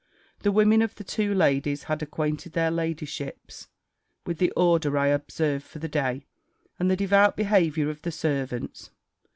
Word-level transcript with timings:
The 0.39 0.51
women 0.51 0.81
of 0.81 0.95
the 0.95 1.03
two 1.03 1.31
ladies 1.31 1.83
had 1.83 2.01
acquainted 2.01 2.53
their 2.53 2.71
ladyships 2.71 3.67
with 4.25 4.39
the 4.39 4.49
order 4.57 4.97
I 4.97 5.09
observed 5.09 5.63
for 5.65 5.77
the 5.77 5.87
day, 5.87 6.25
and 6.79 6.89
the 6.89 6.95
devout 6.97 7.37
behaviour 7.37 7.87
of 7.87 8.01
the 8.01 8.11
servants. 8.11 8.89